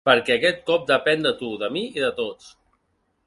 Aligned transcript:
Perquè 0.09 0.35
aquest 0.37 0.63
cop 0.69 0.87
depèn 0.91 1.27
de 1.27 1.33
tu, 1.43 1.51
de 1.65 1.69
mi 1.77 1.83
i 2.01 2.05
de 2.07 2.11
tots. 2.21 2.51